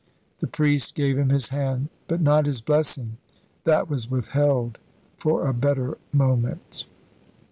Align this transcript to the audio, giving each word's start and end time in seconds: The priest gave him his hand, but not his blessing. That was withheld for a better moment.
The 0.39 0.47
priest 0.47 0.95
gave 0.95 1.15
him 1.15 1.29
his 1.29 1.49
hand, 1.49 1.89
but 2.07 2.21
not 2.21 2.47
his 2.47 2.59
blessing. 2.59 3.17
That 3.65 3.87
was 3.87 4.09
withheld 4.09 4.79
for 5.15 5.45
a 5.45 5.53
better 5.53 5.99
moment. 6.11 6.87